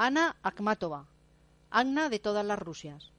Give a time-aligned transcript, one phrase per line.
[0.00, 1.08] Ana Akhmatova,
[1.70, 3.10] Anna de todas las Rusias.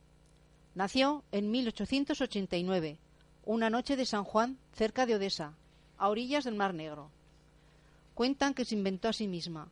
[0.75, 2.99] Nació en 1889,
[3.43, 5.57] una noche de San Juan, cerca de Odessa,
[5.97, 7.11] a orillas del Mar Negro.
[8.15, 9.67] Cuentan que se inventó a sí misma.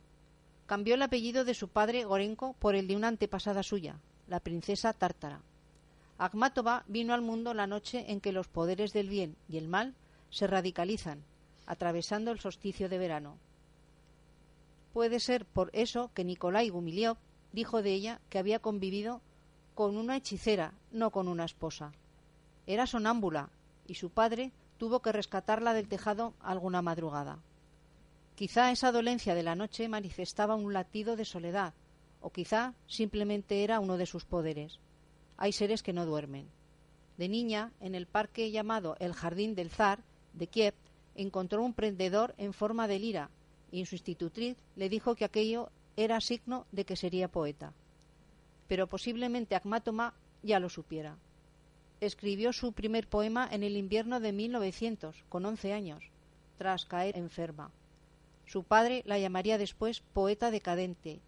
[0.66, 4.92] Cambió el apellido de su padre Gorenko por el de una antepasada suya, la princesa
[4.92, 5.40] tártara.
[6.18, 9.94] Akhmatova vino al mundo la noche en que los poderes del bien y el mal
[10.28, 11.24] se radicalizan,
[11.64, 13.38] atravesando el solsticio de verano.
[14.92, 17.18] Puede ser por eso que Nikolai Gumiliov
[17.52, 19.20] dijo de ella que había convivido
[19.74, 21.92] con una hechicera, no con una esposa.
[22.66, 23.50] Era sonámbula
[23.86, 27.38] y su padre tuvo que rescatarla del tejado alguna madrugada.
[28.34, 31.74] Quizá esa dolencia de la noche manifestaba un latido de soledad,
[32.20, 34.78] o quizá simplemente era uno de sus poderes.
[35.36, 36.48] Hay seres que no duermen.
[37.16, 40.74] De niña, en el parque llamado el Jardín del Zar de Kiev,
[41.16, 43.30] encontró un prendedor en forma de lira
[43.70, 47.72] y su institutriz le dijo que aquello era signo de que sería poeta.
[48.66, 51.16] Pero posiblemente Akhmatoma ya lo supiera.
[52.00, 56.10] Escribió su primer poema en el invierno de 1900, con once años,
[56.56, 57.72] tras caer enferma.
[58.46, 61.20] Su padre la llamaría después poeta decadente,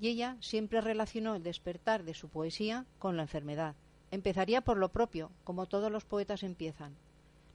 [0.00, 3.74] y ella siempre relacionó el despertar de su poesía con la enfermedad.
[4.10, 6.96] Empezaría por lo propio, como todos los poetas empiezan.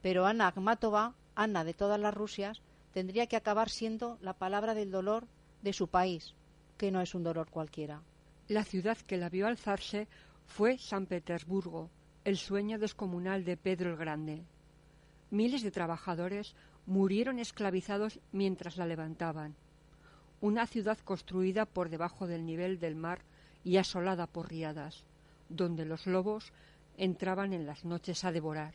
[0.02, 2.62] Pero Ana Akhmatova, Ana de todas las Rusias,
[3.00, 5.26] tendría que acabar siendo la palabra del dolor
[5.62, 6.34] de su país,
[6.78, 8.02] que no es un dolor cualquiera.
[8.50, 10.10] La ciudad que la vio alzarse
[10.48, 11.90] fue San Petersburgo,
[12.26, 14.44] el sueño descomunal de Pedro el Grande.
[15.32, 16.56] Miles de trabajadores
[16.88, 19.56] murieron esclavizados mientras la levantaban.
[20.42, 23.22] Una ciudad construida por debajo del nivel del mar
[23.64, 25.06] y asolada por riadas,
[25.48, 26.52] donde los lobos
[26.98, 28.74] entraban en las noches a devorar.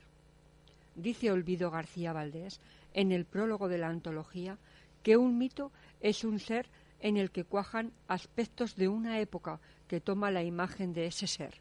[0.97, 2.59] Dice Olvido García Valdés
[2.95, 4.59] en el prólogo de la antología
[5.03, 6.69] que un mito es un ser
[7.01, 11.61] en el que cuajan aspectos de una época que toma la imagen de ese ser.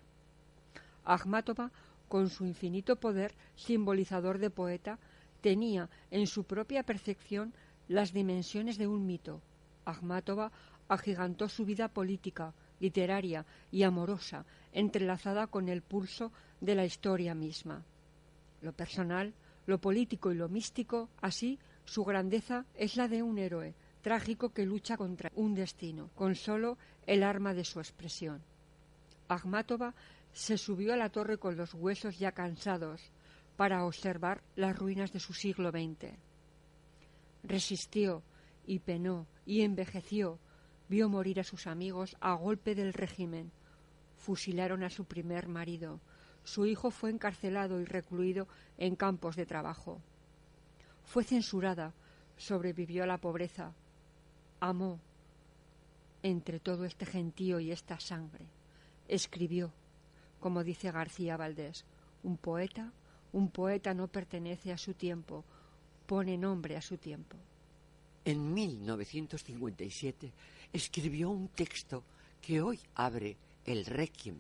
[1.04, 1.72] Akhmatova,
[2.08, 5.00] con su infinito poder simbolizador de poeta,
[5.42, 7.54] tenía en su propia percepción
[7.90, 9.42] las dimensiones de un mito.
[9.84, 10.52] Akhmatova
[10.88, 16.32] agigantó su vida política, literaria y amorosa, entrelazada con el pulso
[16.62, 17.84] de la historia misma.
[18.62, 19.34] Lo personal,
[19.66, 24.66] lo político y lo místico, así su grandeza es la de un héroe trágico que
[24.66, 28.42] lucha contra un destino, con solo el arma de su expresión.
[29.30, 29.94] Akhmatova
[30.34, 33.02] se subió a la torre con los huesos ya cansados
[33.56, 36.14] para observar las ruinas de su siglo XX.
[37.44, 38.24] Resistió
[38.66, 40.40] y penó y envejeció,
[40.90, 43.52] vio morir a sus amigos a golpe del régimen,
[44.18, 46.00] fusilaron a su primer marido,
[46.44, 50.02] su hijo fue encarcelado y recluido en campos de trabajo.
[51.06, 51.94] Fue censurada,
[52.38, 53.74] sobrevivió a la pobreza,
[54.60, 55.00] amó
[56.22, 58.46] entre todo este gentío y esta sangre.
[59.08, 59.72] Escribió,
[60.40, 61.86] como dice García Valdés,
[62.24, 62.92] un poeta,
[63.34, 65.44] un poeta no pertenece a su tiempo,
[66.06, 67.38] pone nombre a su tiempo.
[68.26, 70.32] En 1957
[70.72, 72.04] escribió un texto
[72.42, 74.38] que hoy abre el Requiem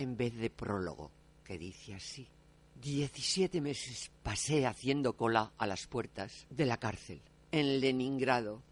[0.00, 1.10] en vez de prólogo,
[1.44, 2.26] que dice así.
[2.74, 7.20] Diecisiete meses pasé haciendo cola a las puertas de la cárcel,
[7.52, 8.62] en Leningrado,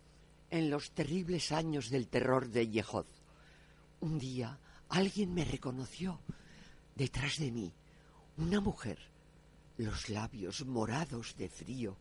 [0.49, 3.05] en los terribles años del terror de Yehod.
[4.01, 6.19] Un día alguien me reconoció
[6.95, 7.75] detrás de mí,
[8.39, 8.99] una mujer,
[9.77, 11.99] los labios morados de frío,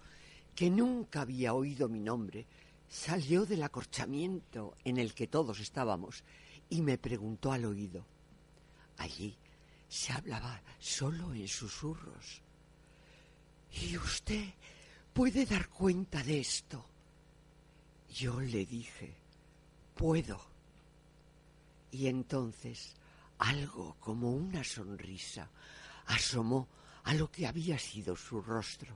[0.55, 2.47] que nunca había oído mi nombre,
[2.87, 6.23] salió del acorchamiento en el que todos estábamos
[6.69, 8.05] y me preguntó al oído.
[8.97, 9.37] Allí
[9.87, 12.41] se hablaba solo en susurros.
[13.71, 14.53] ¿Y usted
[15.13, 16.85] puede dar cuenta de esto?
[18.13, 19.15] Yo le dije,
[19.95, 20.39] puedo.
[21.91, 22.95] Y entonces
[23.39, 25.49] algo como una sonrisa
[26.07, 26.67] asomó
[27.03, 28.95] a lo que había sido su rostro.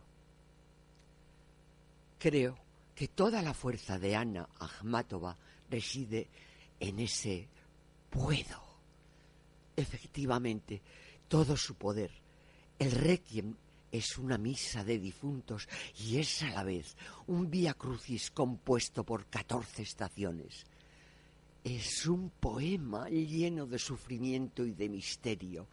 [2.18, 2.58] Creo
[2.96, 5.36] que toda la fuerza de Ana Akhmatova
[5.70, 6.28] reside
[6.80, 7.48] en ese
[8.10, 8.71] puedo.
[9.76, 10.82] Efectivamente,
[11.28, 12.12] todo su poder,
[12.78, 13.56] el requiem
[13.92, 15.68] es una misa de difuntos
[16.00, 16.96] y es a la vez
[17.28, 20.66] un vía crucis compuesto por catorce estaciones.
[21.64, 25.68] Es un poema lleno de sufrimiento y de misterio,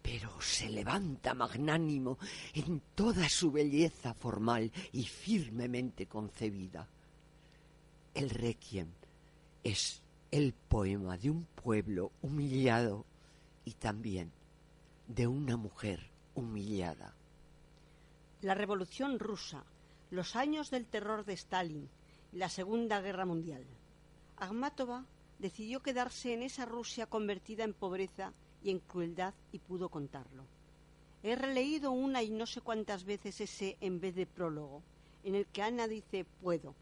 [0.00, 2.18] pero se levanta magnánimo
[2.54, 6.88] en toda su belleza formal y firmemente concebida.
[8.14, 8.88] El requiem
[9.62, 10.03] es
[10.34, 13.04] el poema de un pueblo humillado
[13.64, 14.32] y también
[15.06, 17.14] de una mujer humillada
[18.42, 19.62] la Revolución rusa,
[20.10, 21.88] los años del terror de Stalin
[22.32, 23.64] la Segunda Guerra Mundial.
[24.36, 25.04] Akhmatova
[25.38, 30.46] decidió quedarse en esa Rusia convertida en pobreza y en crueldad y pudo contarlo.
[31.22, 34.82] He releído una y no sé cuántas veces ese en vez de prólogo,
[35.22, 36.74] en el que Ana dice puedo,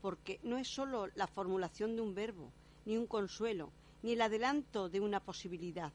[0.00, 2.50] porque no es sólo la formulación de un verbo,
[2.86, 3.72] ni un consuelo,
[4.02, 5.92] ni el adelanto de una posibilidad,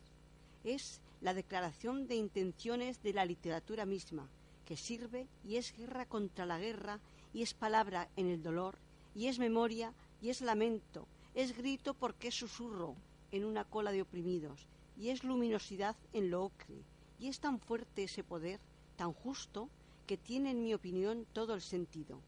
[0.64, 4.30] es la declaración de intenciones de la literatura misma,
[4.66, 7.00] que sirve y es guerra contra la guerra,
[7.34, 8.78] y es palabra en el dolor,
[9.16, 12.96] y es memoria, y es lamento, es grito porque es susurro
[13.32, 16.84] en una cola de oprimidos, y es luminosidad en lo ocre,
[17.20, 18.60] y es tan fuerte ese poder,
[18.96, 19.70] tan justo,
[20.08, 22.22] que tiene, en mi opinión, todo el sentido,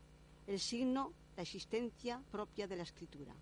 [0.48, 3.34] el signo, la existencia propia de la escritura.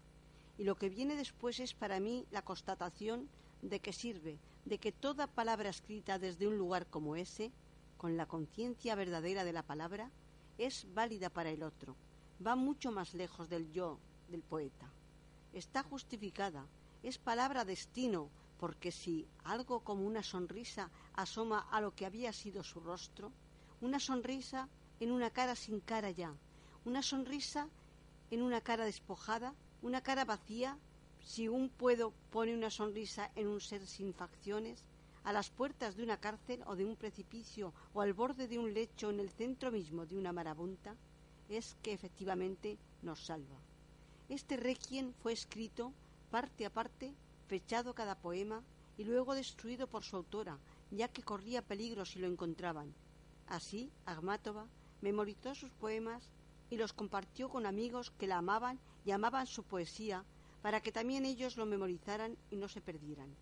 [0.60, 3.30] Y lo que viene después es para mí la constatación
[3.62, 7.54] de que sirve, de que toda palabra escrita desde un lugar como ese,
[7.96, 10.12] con la conciencia verdadera de la palabra,
[10.58, 11.96] es válida para el otro,
[12.46, 14.92] va mucho más lejos del yo del poeta.
[15.54, 16.68] Está justificada,
[17.04, 18.30] es palabra destino,
[18.60, 23.32] porque si algo como una sonrisa asoma a lo que había sido su rostro,
[23.80, 24.68] una sonrisa
[25.00, 26.36] en una cara sin cara ya,
[26.84, 27.70] una sonrisa
[28.30, 30.78] en una cara despojada, una cara vacía,
[31.24, 34.84] si un puedo pone una sonrisa en un ser sin facciones,
[35.24, 38.74] a las puertas de una cárcel o de un precipicio o al borde de un
[38.74, 40.96] lecho en el centro mismo de una marabunta,
[41.50, 43.58] es que efectivamente nos salva.
[44.30, 45.94] Este requiem fue escrito
[46.30, 47.14] parte a parte,
[47.48, 48.64] fechado cada poema
[48.98, 50.60] y luego destruido por su autora,
[50.92, 52.94] ya que corría peligro si lo encontraban.
[53.48, 54.68] Así, Agmátova
[55.02, 56.32] memorizó sus poemas
[56.70, 60.26] y los compartió con amigos que la amaban y amaban su poesía,
[60.62, 63.36] para que también ellos lo memorizaran y no se perdieran.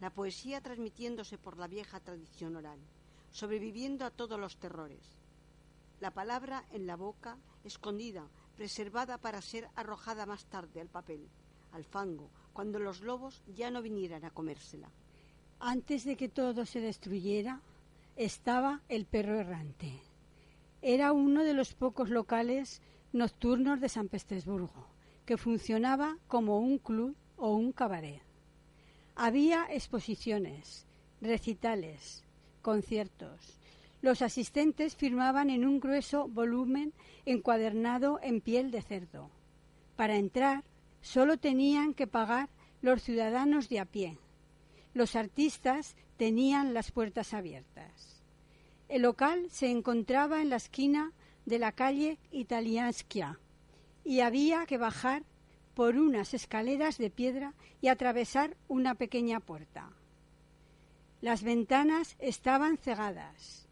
[0.00, 2.78] La poesía transmitiéndose por la vieja tradición oral,
[3.30, 5.18] sobreviviendo a todos los terrores.
[6.00, 11.28] La palabra en la boca, escondida, preservada para ser arrojada más tarde al papel,
[11.72, 14.90] al fango, cuando los lobos ya no vinieran a comérsela.
[15.58, 17.60] Antes de que todo se destruyera,
[18.16, 20.00] estaba el perro errante.
[20.80, 22.80] Era uno de los pocos locales
[23.12, 24.86] nocturnos de San Petersburgo
[25.30, 28.20] que funcionaba como un club o un cabaret.
[29.14, 30.88] Había exposiciones,
[31.20, 32.24] recitales,
[32.62, 33.60] conciertos.
[34.02, 36.92] Los asistentes firmaban en un grueso volumen
[37.26, 39.30] encuadernado en piel de cerdo.
[39.94, 40.64] Para entrar
[41.00, 42.48] solo tenían que pagar
[42.82, 44.18] los ciudadanos de a pie.
[44.94, 48.24] Los artistas tenían las puertas abiertas.
[48.88, 51.12] El local se encontraba en la esquina
[51.46, 53.38] de la calle Italianskia,
[54.10, 55.22] y había que bajar
[55.72, 59.88] por unas escaleras de piedra y atravesar una pequeña puerta.
[61.20, 63.68] Las ventanas estaban cegadas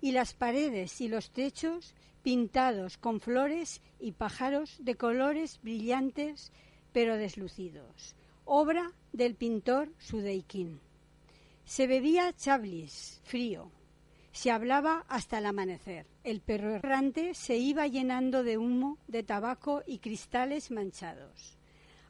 [0.00, 6.52] y las paredes y los techos pintados con flores y pájaros de colores brillantes
[6.94, 10.80] pero deslucidos, obra del pintor Sudeikin.
[11.66, 13.70] Se bebía chablis, frío,
[14.36, 16.06] se hablaba hasta el amanecer.
[16.22, 21.56] El perro errante se iba llenando de humo, de tabaco y cristales manchados.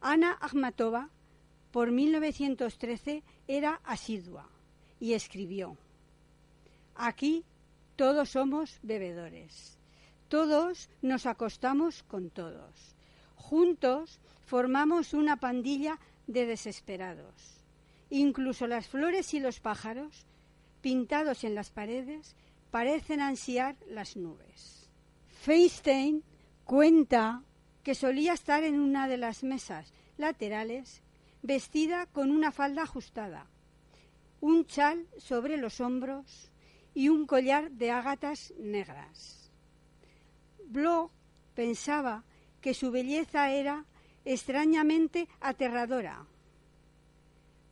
[0.00, 1.10] Ana Akhmatova,
[1.70, 4.48] por 1913, era asidua
[4.98, 5.78] y escribió:
[6.96, 7.44] Aquí
[7.94, 9.78] todos somos bebedores.
[10.26, 12.96] Todos nos acostamos con todos.
[13.36, 17.62] Juntos formamos una pandilla de desesperados.
[18.10, 20.26] Incluso las flores y los pájaros
[20.86, 22.36] pintados en las paredes
[22.70, 24.88] parecen ansiar las nubes.
[25.26, 26.22] Feinstein
[26.64, 27.42] cuenta
[27.82, 31.02] que solía estar en una de las mesas laterales
[31.42, 33.48] vestida con una falda ajustada,
[34.40, 36.52] un chal sobre los hombros
[36.94, 39.50] y un collar de ágatas negras.
[40.66, 41.10] Bloch
[41.56, 42.22] pensaba
[42.60, 43.86] que su belleza era
[44.24, 46.24] extrañamente aterradora.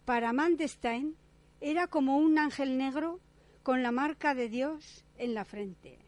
[0.04, 1.16] Para Mandestein
[1.60, 3.20] era como un ángel negro
[3.62, 5.98] con la marca de Dios en la frente.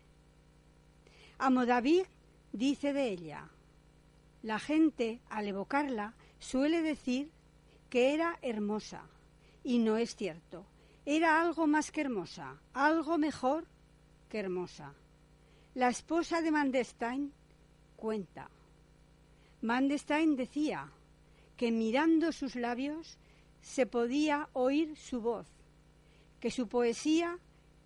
[1.39, 2.05] Amo David
[2.53, 3.49] dice de ella,
[4.43, 7.31] la gente al evocarla suele decir
[7.91, 9.03] que era hermosa,
[9.65, 10.67] y no es cierto.
[11.05, 13.67] Era algo más que hermosa, algo mejor
[14.29, 14.95] que hermosa.
[15.75, 17.33] La esposa de Mandestein
[17.97, 18.51] cuenta.
[19.63, 20.91] Mandestein decía
[21.57, 23.19] que mirando sus labios
[23.67, 25.49] se podía oír su voz,
[26.39, 27.41] que su poesía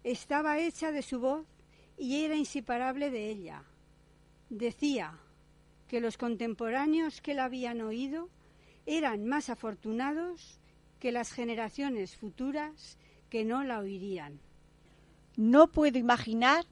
[0.05, 1.47] estaba hecha de su voz
[1.97, 3.65] y era inseparable de ella.
[4.51, 5.19] Decía
[5.89, 8.29] que los contemporáneos que la habían oído
[8.85, 10.61] eran más afortunados
[11.01, 12.99] que las generaciones futuras
[13.31, 14.39] que no la oirían.
[15.37, 16.67] No puedo imaginar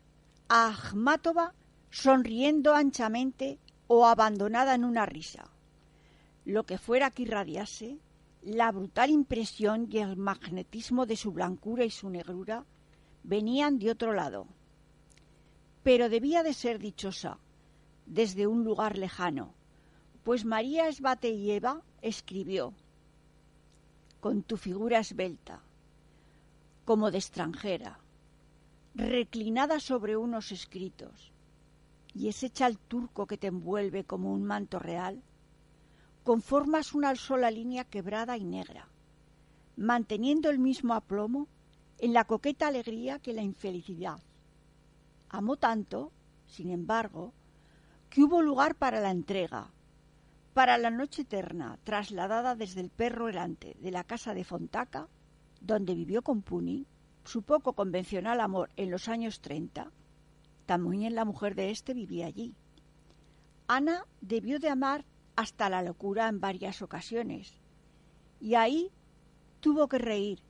[0.51, 1.55] a Akhmatova
[1.91, 5.51] sonriendo anchamente o abandonada en una risa.
[6.45, 7.99] lo que fuera que irradiase,
[8.49, 12.65] la brutal impresión y el magnetismo de su blancura y su negrura
[13.23, 14.47] venían de otro lado.
[15.83, 17.39] Pero debía de ser dichosa
[18.07, 19.53] desde un lugar lejano,
[20.25, 22.73] pues María Esbateyeva escribió,
[24.21, 25.63] con tu figura esbelta,
[26.87, 28.01] como de extranjera,
[28.95, 31.33] reclinada sobre unos escritos,
[32.15, 35.23] y ese chal turco que te envuelve como un manto real,
[36.29, 38.87] conformas una sola línea quebrada y negra,
[39.79, 41.49] manteniendo el mismo aplomo
[41.97, 44.19] en la coqueta alegría que la infelicidad.
[45.31, 46.13] Amó tanto,
[46.47, 47.33] sin embargo,
[48.11, 49.71] que hubo lugar para la entrega,
[50.53, 55.09] para la noche eterna, trasladada desde el perro errante de la casa de Fontaca,
[55.63, 56.87] donde vivió con Puni,
[57.25, 59.93] su poco convencional amor en los años treinta,
[60.67, 62.55] también la mujer de éste vivía allí.
[63.67, 65.07] Ana debió de amar
[65.39, 67.55] hasta la locura en varias ocasiones,
[68.41, 68.91] y ahí
[69.61, 70.41] tuvo que reír,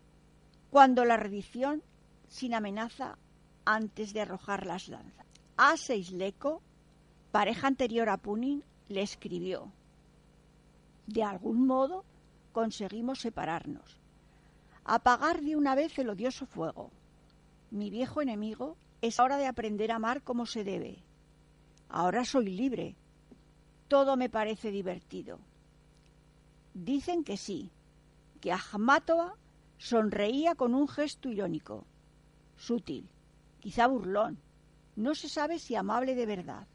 [0.71, 1.83] cuando la redición,
[2.27, 3.19] sin amenaza,
[3.67, 5.27] antes de arrojar las lanzas.
[5.59, 6.63] A Seisleco,
[7.33, 9.71] pareja anterior a Punin, le escribió,
[11.07, 12.07] de algún modo
[12.53, 14.01] conseguimos separarnos,
[14.85, 16.91] apagar de una vez el odioso fuego.
[17.71, 21.05] Mi viejo enemigo es hora de aprender a amar como se debe.
[21.91, 22.97] Ahora soy libre.
[23.89, 25.39] Todo me parece divertido.
[26.75, 27.71] Dicen que sí,
[28.41, 29.35] que Ahmatova
[29.79, 31.87] sonreía con un gesto irónico,
[32.57, 33.09] sutil,
[33.61, 34.39] quizá burlón,
[34.97, 36.67] no se sabe si amable de verdad,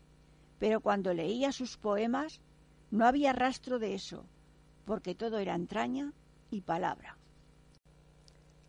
[0.60, 2.41] pero cuando leía sus poemas
[2.91, 4.25] no había rastro de eso,
[4.86, 6.13] porque todo era entraña
[6.51, 7.17] y palabra.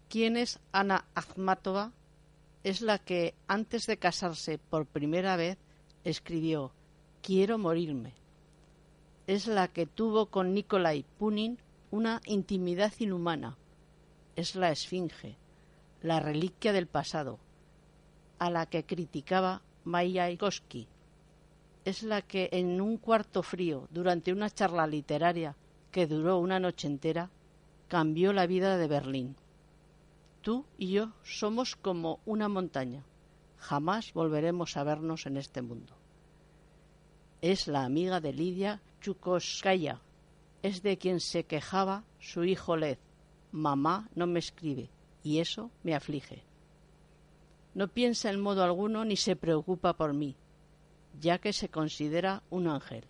[0.08, 1.92] ¿Quién es Ana Akhmatova?
[2.64, 5.58] es la que, antes de casarse por primera vez,
[6.02, 6.72] escribió
[7.22, 8.14] Quiero morirme.
[9.26, 11.58] Es la que tuvo con Nikolai Punin
[11.90, 13.56] una intimidad inhumana.
[14.36, 15.38] Es la esfinge,
[16.02, 17.38] la reliquia del pasado,
[18.38, 20.86] a la que criticaba Mayakovsky.
[21.86, 25.56] Es la que en un cuarto frío, durante una charla literaria
[25.90, 27.30] que duró una noche entera,
[27.88, 29.36] cambió la vida de Berlín.
[30.42, 33.04] Tú y yo somos como una montaña.
[33.56, 35.94] Jamás volveremos a vernos en este mundo.
[37.40, 40.00] Es la amiga de Lidia Chukoskaya.
[40.62, 42.96] Es de quien se quejaba su hijo Led.
[43.52, 44.88] Mamá no me escribe
[45.22, 46.42] y eso me aflige.
[47.74, 50.36] No piensa en modo alguno ni se preocupa por mí,
[51.20, 53.04] ya que se considera un ángel.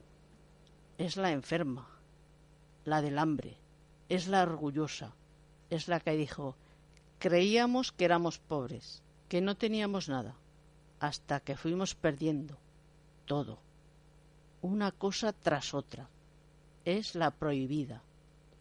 [0.99, 1.89] Es la enferma,
[2.85, 3.57] la del hambre,
[4.09, 5.15] es la orgullosa,
[5.71, 6.57] es la que dijo
[7.21, 10.35] Creíamos que éramos pobres, que no teníamos nada,
[10.99, 12.59] hasta que fuimos perdiendo
[13.27, 13.61] todo,
[14.65, 16.09] una cosa tras otra.
[16.87, 18.03] Es la prohibida,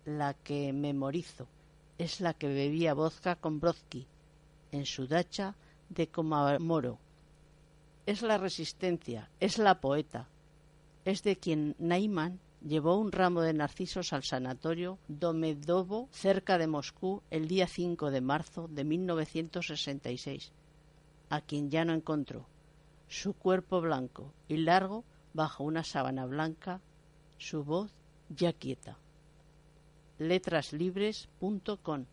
[0.04, 1.48] la que memorizo,
[1.98, 4.06] es la que bebía vodka con Brodsky
[4.74, 5.56] en su dacha
[5.88, 7.00] de Komamoro.
[8.06, 10.28] Es la resistencia, es la poeta,
[11.06, 17.22] es de quien Naiman llevó un ramo de narcisos al sanatorio Domedovo, cerca de Moscú,
[17.32, 20.52] el día 5 de marzo de 1966,
[21.30, 22.46] a quien ya no encontró.
[23.08, 26.82] Su cuerpo blanco y largo bajo una sábana blanca,
[27.38, 27.92] su voz
[28.30, 28.98] ya quieta.
[30.20, 32.06] Letraslibres.com